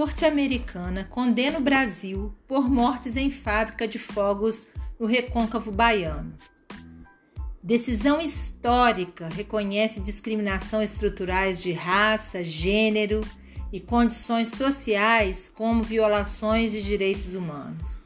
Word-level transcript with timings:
Corte 0.00 0.24
Americana 0.24 1.04
condena 1.04 1.58
o 1.58 1.60
Brasil 1.60 2.34
por 2.48 2.70
mortes 2.70 3.18
em 3.18 3.30
fábrica 3.30 3.86
de 3.86 3.98
fogos 3.98 4.66
no 4.98 5.04
recôncavo 5.04 5.70
baiano. 5.70 6.34
Decisão 7.62 8.18
histórica 8.18 9.28
reconhece 9.28 10.00
discriminação 10.00 10.80
estruturais 10.80 11.62
de 11.62 11.72
raça, 11.72 12.42
gênero 12.42 13.20
e 13.70 13.78
condições 13.78 14.48
sociais 14.48 15.52
como 15.54 15.82
violações 15.82 16.72
de 16.72 16.82
direitos 16.82 17.34
humanos. 17.34 18.02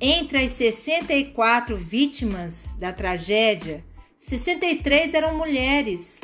Entre 0.00 0.38
as 0.38 0.52
64 0.52 1.76
vítimas 1.76 2.76
da 2.76 2.92
tragédia, 2.92 3.84
63 4.16 5.12
eram 5.12 5.36
mulheres. 5.36 6.20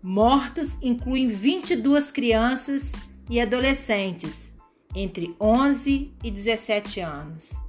Mortos 0.00 0.78
incluem 0.80 1.26
22 1.26 2.12
crianças 2.12 2.92
e 3.28 3.40
adolescentes 3.40 4.52
entre 4.94 5.34
11 5.40 6.12
e 6.22 6.30
17 6.30 7.00
anos. 7.00 7.60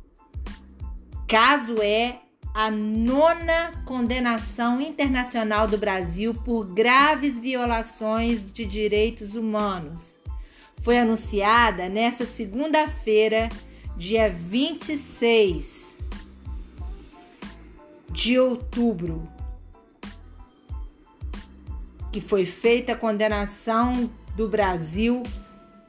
Caso 1.28 1.82
é 1.82 2.20
a 2.54 2.72
nona 2.72 3.84
condenação 3.86 4.82
internacional 4.82 5.68
do 5.68 5.78
Brasil 5.78 6.34
por 6.34 6.66
graves 6.66 7.38
violações 7.38 8.52
de 8.52 8.66
direitos 8.66 9.36
humanos. 9.36 10.18
Foi 10.82 10.98
anunciada 10.98 11.90
nesta 11.90 12.26
segunda-feira, 12.26 13.50
dia 13.96 14.30
26 14.30 15.98
de 18.10 18.40
outubro, 18.40 19.22
que 22.12 22.22
foi 22.22 22.46
feita 22.46 22.94
a 22.94 22.98
condenação 22.98 24.10
do 24.36 24.48
Brasil 24.48 25.22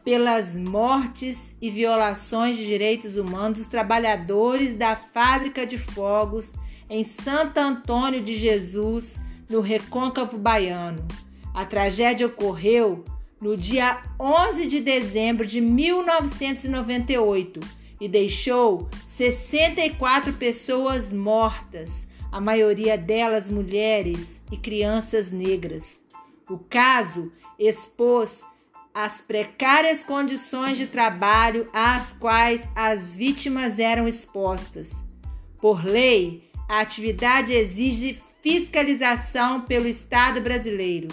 pelas 0.08 0.56
mortes 0.56 1.54
e 1.60 1.68
violações 1.68 2.56
de 2.56 2.64
direitos 2.64 3.18
humanos 3.18 3.58
dos 3.58 3.66
trabalhadores 3.66 4.74
da 4.74 4.96
fábrica 4.96 5.66
de 5.66 5.76
fogos 5.76 6.54
em 6.88 7.04
Santo 7.04 7.58
Antônio 7.58 8.22
de 8.22 8.34
Jesus, 8.34 9.20
no 9.50 9.60
Recôncavo 9.60 10.38
Baiano. 10.38 11.06
A 11.52 11.66
tragédia 11.66 12.26
ocorreu 12.26 13.04
no 13.38 13.54
dia 13.54 14.02
11 14.18 14.66
de 14.66 14.80
dezembro 14.80 15.46
de 15.46 15.60
1998 15.60 17.60
e 18.00 18.08
deixou 18.08 18.88
64 19.04 20.32
pessoas 20.32 21.12
mortas, 21.12 22.06
a 22.32 22.40
maioria 22.40 22.96
delas 22.96 23.50
mulheres 23.50 24.40
e 24.50 24.56
crianças 24.56 25.30
negras. 25.30 26.00
O 26.48 26.56
caso 26.56 27.30
expôs 27.58 28.42
as 29.00 29.20
precárias 29.20 30.02
condições 30.02 30.76
de 30.76 30.88
trabalho 30.88 31.70
às 31.72 32.12
quais 32.12 32.68
as 32.74 33.14
vítimas 33.14 33.78
eram 33.78 34.08
expostas. 34.08 35.04
Por 35.60 35.84
lei, 35.84 36.50
a 36.68 36.80
atividade 36.80 37.52
exige 37.52 38.20
fiscalização 38.42 39.60
pelo 39.60 39.86
Estado 39.86 40.40
brasileiro. 40.40 41.06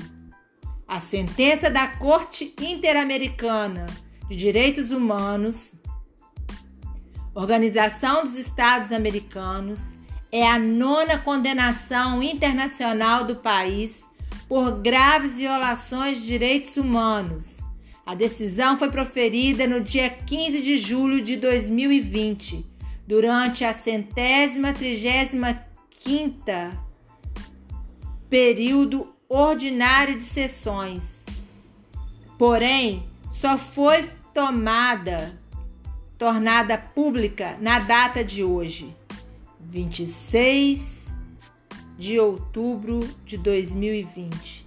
A 0.88 1.00
sentença 1.00 1.70
da 1.70 1.86
Corte 1.88 2.56
Interamericana 2.60 3.86
de 4.28 4.36
Direitos 4.36 4.90
Humanos, 4.90 5.72
Organização 7.36 8.24
dos 8.24 8.36
Estados 8.36 8.92
Americanos, 8.92 9.94
é 10.32 10.48
a 10.48 10.58
nona 10.58 11.20
condenação 11.20 12.24
internacional 12.24 13.24
do 13.24 13.36
país 13.36 14.04
por 14.48 14.82
graves 14.82 15.38
violações 15.38 16.22
de 16.22 16.26
direitos 16.26 16.78
humanos 16.78 17.64
a 18.06 18.14
decisão 18.14 18.78
foi 18.78 18.92
proferida 18.92 19.66
no 19.66 19.82
dia 19.82 20.10
15 20.10 20.62
de 20.62 20.78
julho 20.78 21.22
de 21.22 21.38
2020, 21.38 22.64
durante 23.08 23.66
a 23.66 23.74
centésima 23.74 24.74
trigésima 24.74 25.66
quinta 25.90 26.78
período 28.30 29.08
ordinário 29.28 30.18
de 30.18 30.24
sessões. 30.24 31.26
Porém, 32.38 33.08
só 33.32 33.58
foi 33.58 34.10
tomada, 34.34 35.34
tornada 36.18 36.78
pública 36.78 37.58
na 37.60 37.80
data 37.80 38.24
de 38.24 38.44
hoje, 38.44 38.96
26 39.60 41.08
de 41.98 42.20
outubro 42.20 43.00
de 43.26 43.38
2020. 43.38 44.65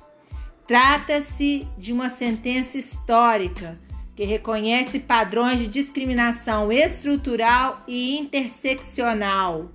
Trata-se 0.68 1.66
de 1.78 1.94
uma 1.94 2.10
sentença 2.10 2.76
histórica 2.76 3.80
que 4.14 4.24
reconhece 4.24 5.00
padrões 5.00 5.60
de 5.60 5.66
discriminação 5.66 6.70
estrutural 6.70 7.82
e 7.88 8.18
interseccional 8.18 9.72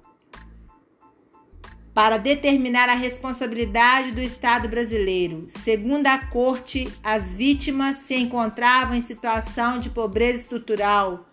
para 1.95 2.17
determinar 2.17 2.89
a 2.89 2.93
responsabilidade 2.93 4.11
do 4.11 4.21
Estado 4.21 4.69
brasileiro. 4.69 5.47
Segundo 5.47 6.05
a 6.05 6.19
Corte, 6.27 6.87
as 7.03 7.33
vítimas 7.33 7.95
se 7.95 8.13
encontravam 8.13 8.95
em 8.95 9.01
situação 9.01 9.79
de 9.79 9.89
pobreza 9.89 10.41
estrutural 10.41 11.25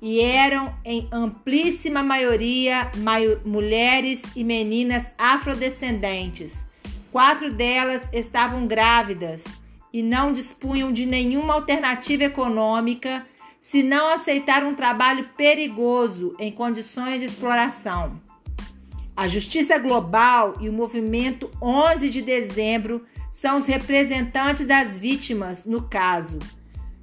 e 0.00 0.20
eram, 0.20 0.72
em 0.84 1.08
amplíssima 1.10 2.04
maioria, 2.04 2.88
mulheres 3.44 4.22
e 4.36 4.44
meninas 4.44 5.10
afrodescendentes 5.18 6.68
Quatro 7.10 7.50
delas 7.50 8.02
estavam 8.12 8.66
grávidas 8.66 9.44
e 9.92 10.02
não 10.02 10.32
dispunham 10.32 10.92
de 10.92 11.06
nenhuma 11.06 11.54
alternativa 11.54 12.24
econômica 12.24 13.26
se 13.60 13.82
não 13.82 14.10
aceitar 14.10 14.62
um 14.62 14.74
trabalho 14.74 15.28
perigoso 15.36 16.34
em 16.38 16.52
condições 16.52 17.20
de 17.20 17.26
exploração. 17.26 18.20
A 19.16 19.26
Justiça 19.26 19.78
Global 19.78 20.54
e 20.60 20.68
o 20.68 20.72
movimento 20.72 21.50
11 21.60 22.08
de 22.08 22.22
dezembro 22.22 23.04
são 23.30 23.56
os 23.56 23.66
representantes 23.66 24.66
das 24.66 24.98
vítimas 24.98 25.64
no 25.64 25.82
caso. 25.82 26.38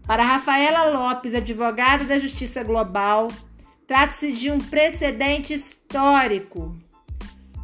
Para 0.08 0.24
Rafaela 0.24 0.86
Lopes, 0.86 1.34
advogada 1.34 2.04
da 2.04 2.20
Justiça 2.20 2.64
Global, 2.64 3.28
trata-se 3.88 4.32
de 4.32 4.52
um 4.52 4.60
precedente 4.60 5.54
histórico. 5.54 6.76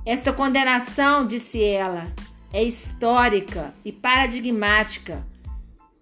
Esta 0.06 0.34
condenação, 0.34 1.26
disse 1.26 1.64
ela, 1.64 2.12
é 2.54 2.64
histórica 2.64 3.74
e 3.84 3.92
paradigmática 3.92 5.26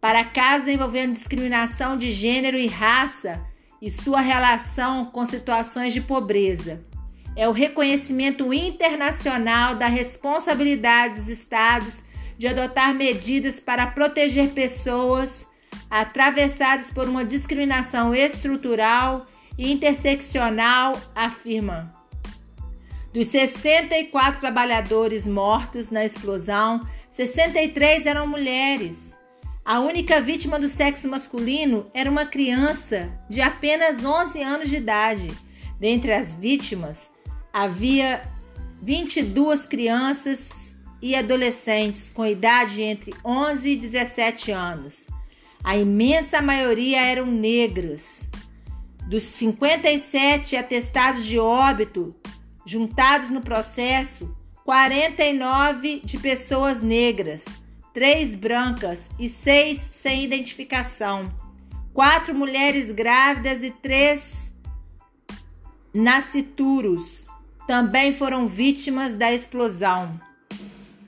para 0.02 0.24
casos 0.24 0.68
envolvendo 0.68 1.14
discriminação 1.14 1.98
de 1.98 2.12
gênero 2.12 2.58
e 2.58 2.68
raça 2.68 3.46
e 3.82 3.92
sua 3.92 4.22
relação 4.22 5.06
com 5.06 5.26
situações 5.26 5.94
de 5.94 6.02
pobreza. 6.02 6.82
É 7.36 7.48
o 7.48 7.54
reconhecimento 7.54 8.54
internacional 8.54 9.76
da 9.76 9.88
responsabilidade 9.88 11.16
dos 11.16 11.30
Estados 11.30 12.04
de 12.38 12.48
adotar 12.48 12.94
medidas 12.94 13.60
para 13.60 13.88
proteger 13.88 14.50
pessoas 14.52 15.48
atravessadas 15.90 16.92
por 16.92 17.08
uma 17.08 17.26
discriminação 17.26 18.16
estrutural 18.16 19.26
e 19.58 19.72
interseccional, 19.72 21.00
afirma. 21.14 21.99
Dos 23.12 23.28
64 23.28 24.40
trabalhadores 24.40 25.26
mortos 25.26 25.90
na 25.90 26.06
explosão, 26.06 26.80
63 27.10 28.06
eram 28.06 28.28
mulheres. 28.28 29.18
A 29.66 29.80
única 29.80 30.22
vítima 30.22 30.60
do 30.60 30.70
sexo 30.70 31.08
masculino 31.08 31.88
era 31.94 32.10
uma 32.10 32.26
criança 32.26 33.12
de 33.28 33.42
apenas 33.42 34.06
11 34.06 34.42
anos 34.42 34.70
de 34.70 34.78
idade. 34.78 35.32
Dentre 35.80 36.14
as 36.14 36.34
vítimas, 36.34 37.10
havia 37.52 38.24
22 38.82 39.66
crianças 39.66 40.76
e 41.02 41.16
adolescentes 41.16 42.12
com 42.12 42.26
idade 42.26 42.82
entre 42.82 43.14
11 43.26 43.70
e 43.70 43.76
17 43.76 44.52
anos. 44.52 45.08
A 45.64 45.78
imensa 45.78 46.42
maioria 46.42 47.02
eram 47.02 47.26
negros. 47.26 48.28
Dos 49.08 49.24
57 49.24 50.56
atestados 50.56 51.26
de 51.26 51.40
óbito, 51.40 52.16
juntados 52.66 53.30
no 53.30 53.42
processo 53.42 54.36
49 54.64 56.02
de 56.04 56.20
pessoas 56.20 56.82
negras, 56.82 57.46
3 57.94 58.36
brancas 58.36 59.10
e 59.18 59.28
6 59.28 59.90
sem 59.92 60.24
identificação, 60.24 61.34
4 61.94 62.36
mulheres 62.36 62.92
grávidas 62.92 63.64
e 63.64 63.72
3 63.72 64.52
nascituros 65.94 67.26
também 67.66 68.12
foram 68.12 68.48
vítimas 68.48 69.16
da 69.16 69.34
explosão. 69.34 70.20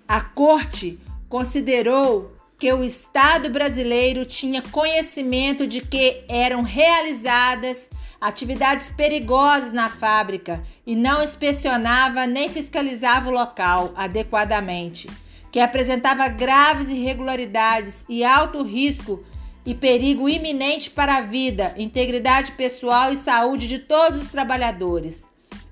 A 0.07 0.21
corte 0.21 0.99
considerou 1.29 2.35
que 2.57 2.71
o 2.71 2.83
Estado 2.83 3.49
brasileiro 3.49 4.25
tinha 4.25 4.61
conhecimento 4.61 5.65
de 5.65 5.81
que 5.81 6.23
eram 6.27 6.61
realizadas 6.61 7.89
atividades 8.21 8.89
perigosas 8.89 9.73
na 9.73 9.89
fábrica 9.89 10.63
e 10.85 10.95
não 10.95 11.23
inspecionava 11.23 12.27
nem 12.27 12.47
fiscalizava 12.47 13.29
o 13.29 13.33
local 13.33 13.91
adequadamente, 13.95 15.09
que 15.51 15.59
apresentava 15.59 16.29
graves 16.29 16.87
irregularidades 16.87 18.05
e 18.07 18.23
alto 18.23 18.61
risco 18.61 19.25
e 19.65 19.73
perigo 19.73 20.29
iminente 20.29 20.91
para 20.91 21.17
a 21.17 21.21
vida, 21.21 21.73
integridade 21.77 22.51
pessoal 22.51 23.11
e 23.11 23.17
saúde 23.17 23.67
de 23.67 23.79
todos 23.79 24.21
os 24.21 24.29
trabalhadores. 24.29 25.23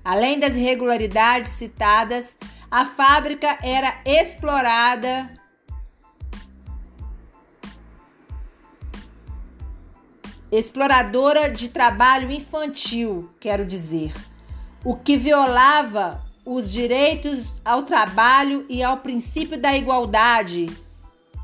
Além 0.04 0.38
das 0.40 0.54
irregularidades 0.54 1.52
citadas, 1.52 2.34
a 2.70 2.84
fábrica 2.84 3.58
era 3.62 4.00
explorada 4.04 5.39
exploradora 10.50 11.48
de 11.48 11.68
trabalho 11.68 12.30
infantil, 12.30 13.30
quero 13.38 13.64
dizer, 13.64 14.12
o 14.84 14.96
que 14.96 15.16
violava 15.16 16.22
os 16.44 16.72
direitos 16.72 17.52
ao 17.64 17.82
trabalho 17.84 18.64
e 18.68 18.82
ao 18.82 18.96
princípio 18.96 19.60
da 19.60 19.76
igualdade 19.76 20.66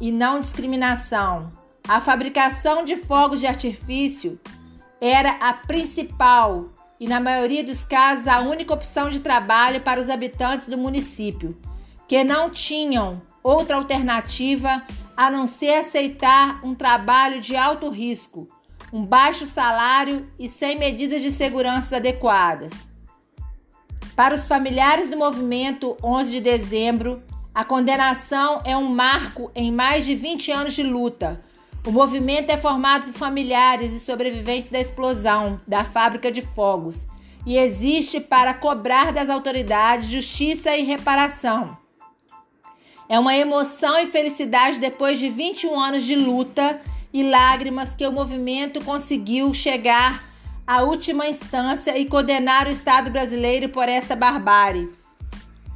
e 0.01 0.11
não 0.11 0.41
discriminação. 0.41 1.53
A 1.87 2.01
fabricação 2.01 2.85
de 2.85 2.97
fogos 2.97 3.39
de 3.39 3.47
artifício 3.47 4.41
era 5.01 5.33
a 5.33 5.53
principal 5.53 6.71
e, 6.99 7.07
na 7.07 7.21
maioria 7.21 7.63
dos 7.63 7.85
casos, 7.85 8.27
a 8.27 8.41
única 8.41 8.75
opção 8.75 9.11
de 9.11 9.21
trabalho 9.21 9.81
para 9.81 10.01
os 10.01 10.11
habitantes 10.11 10.67
do 10.67 10.77
município, 10.77 11.57
que 12.09 12.25
não 12.25 12.51
tinham 12.51 13.23
outra 13.43 13.77
alternativa 13.77 14.83
a 15.17 15.31
não 15.31 15.47
ser 15.47 15.75
aceitar 15.75 16.61
um 16.65 16.75
trabalho 16.75 17.41
de 17.41 17.55
alto 17.55 17.89
risco, 17.89 18.49
um 18.93 19.05
baixo 19.05 19.47
salário 19.47 20.27
e 20.39 20.49
sem 20.49 20.79
medidas 20.79 21.23
de 21.23 21.31
segurança 21.31 21.97
adequadas. 21.97 22.73
Para 24.15 24.35
os 24.35 24.47
familiares 24.47 25.11
do 25.11 25.17
movimento 25.17 25.97
11 26.03 26.31
de 26.31 26.41
dezembro, 26.41 27.23
a 27.55 27.65
condenação 27.65 28.61
é 28.65 28.77
um 28.77 28.89
marco 28.89 29.51
em 29.55 29.73
mais 29.73 30.05
de 30.05 30.15
20 30.15 30.53
anos 30.53 30.75
de 30.75 30.83
luta. 30.83 31.43
O 31.87 31.91
movimento 31.91 32.51
é 32.51 32.57
formado 32.57 33.07
por 33.07 33.13
familiares 33.13 33.93
e 33.93 34.01
sobreviventes 34.01 34.71
da 34.71 34.81
explosão 34.81 35.61
da 35.67 35.85
fábrica 35.85 36.33
de 36.33 36.43
fogos 36.43 37.07
e 37.47 37.57
existe 37.57 38.21
para 38.21 38.53
cobrar 38.53 39.13
das 39.13 39.31
autoridades 39.31 40.09
justiça 40.09 40.77
e 40.77 40.83
reparação. 40.83 41.79
É 43.09 43.19
uma 43.21 43.37
emoção 43.37 43.97
e 43.99 44.07
felicidade 44.07 44.81
depois 44.81 45.19
de 45.19 45.29
21 45.29 45.79
anos 45.79 46.03
de 46.03 46.17
luta 46.17 46.81
e 47.17 47.23
lágrimas 47.23 47.95
que 47.95 48.07
o 48.07 48.13
movimento 48.13 48.85
conseguiu 48.85 49.55
chegar 49.55 50.23
à 50.67 50.83
última 50.83 51.27
instância 51.27 51.97
e 51.97 52.05
condenar 52.05 52.67
o 52.67 52.71
Estado 52.71 53.11
brasileiro 53.11 53.71
por 53.71 53.89
esta 53.89 54.15
barbárie. 54.15 54.93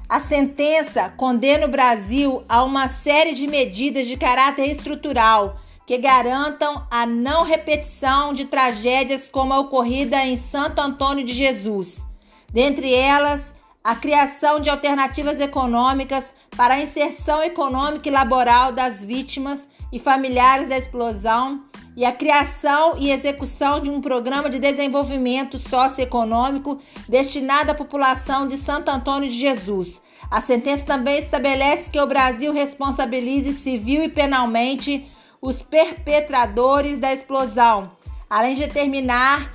A 0.07 0.21
sentença 0.21 1.09
condena 1.17 1.65
o 1.65 1.71
Brasil 1.71 2.45
a 2.47 2.63
uma 2.63 2.89
série 2.89 3.33
de 3.33 3.47
medidas 3.47 4.07
de 4.07 4.19
caráter 4.19 4.71
estrutural 4.71 5.59
que 5.87 5.97
garantam 5.97 6.87
a 6.91 7.07
não 7.07 7.43
repetição 7.43 8.35
de 8.35 8.45
tragédias 8.45 9.27
como 9.27 9.55
a 9.55 9.61
ocorrida 9.61 10.23
em 10.27 10.37
Santo 10.37 10.79
Antônio 10.79 11.25
de 11.25 11.33
Jesus. 11.33 12.05
Dentre 12.53 12.93
elas, 12.93 13.55
a 13.83 13.95
criação 13.95 14.61
de 14.61 14.69
alternativas 14.69 15.41
econômicas 15.41 16.35
para 16.55 16.75
a 16.75 16.81
inserção 16.83 17.43
econômica 17.43 18.11
e 18.11 18.13
laboral 18.13 18.73
das 18.73 19.03
vítimas 19.03 19.70
e 19.93 19.99
familiares 19.99 20.69
da 20.69 20.79
explosão 20.79 21.61
e 21.97 22.05
a 22.05 22.13
criação 22.13 22.97
e 22.97 23.11
execução 23.11 23.81
de 23.81 23.91
um 23.91 24.01
programa 24.01 24.49
de 24.49 24.59
desenvolvimento 24.59 25.59
socioeconômico 25.59 26.79
destinado 27.09 27.71
à 27.71 27.75
população 27.75 28.47
de 28.47 28.57
Santo 28.57 28.91
Antônio 28.91 29.29
de 29.29 29.39
Jesus. 29.39 30.01
A 30.31 30.41
sentença 30.41 30.85
também 30.85 31.19
estabelece 31.19 31.91
que 31.91 32.01
o 32.01 32.07
Brasil 32.07 32.53
responsabilize 32.53 33.53
civil 33.53 34.05
e 34.05 34.09
penalmente 34.09 35.11
os 35.43 35.61
perpetradores 35.61 36.99
da 36.99 37.13
explosão, 37.13 37.93
além 38.29 38.55
de 38.55 38.67
determinar 38.67 39.53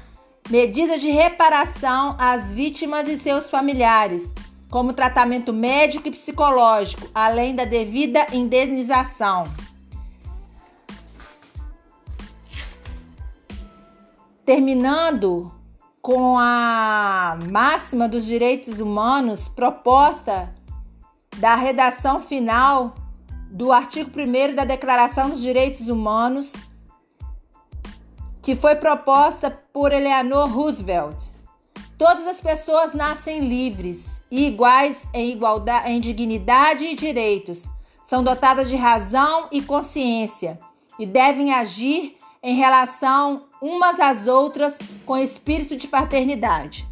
medidas 0.49 0.99
de 0.99 1.09
reparação 1.09 2.15
às 2.19 2.53
vítimas 2.53 3.07
e 3.07 3.17
seus 3.17 3.49
familiares, 3.49 4.29
como 4.69 4.93
tratamento 4.93 5.53
médico 5.53 6.07
e 6.07 6.11
psicológico, 6.11 7.07
além 7.15 7.55
da 7.55 7.63
devida 7.63 8.27
indenização. 8.33 9.45
Terminando 14.45 15.51
com 16.01 16.38
a 16.38 17.38
máxima 17.50 18.07
dos 18.07 18.25
direitos 18.25 18.80
humanos 18.80 19.47
proposta 19.47 20.53
da 21.38 21.56
redação 21.56 22.19
final 22.19 22.95
do 23.50 23.71
artigo 23.71 24.12
1 24.15 24.53
da 24.53 24.63
Declaração 24.63 25.30
dos 25.30 25.42
Direitos 25.42 25.88
Humanos, 25.88 26.53
que 28.42 28.56
foi 28.56 28.75
proposta 28.75 29.50
por 29.74 29.92
Eleanor 29.92 30.48
Roosevelt. 30.48 31.31
Todas 31.98 32.27
as 32.27 32.39
pessoas 32.39 32.94
nascem 32.94 33.39
livres 33.39 34.21
e 34.30 34.45
iguais 34.45 35.01
em 35.13 35.31
igualdade, 35.31 35.89
em 35.89 36.00
dignidade 36.00 36.86
e 36.86 36.95
direitos. 36.95 37.63
São 38.03 38.24
dotadas 38.24 38.69
de 38.69 38.75
razão 38.75 39.48
e 39.51 39.62
consciência 39.62 40.59
e 41.00 41.06
devem 41.06 41.53
agir 41.53 42.18
em 42.44 42.56
relação 42.56 43.45
umas 43.65 44.00
às 44.00 44.27
outras 44.27 44.77
com 45.06 45.17
espírito 45.17 45.75
de 45.75 45.88
fraternidade. 45.88 46.88